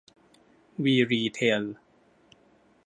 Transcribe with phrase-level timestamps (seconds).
[0.83, 1.63] วีรีเทล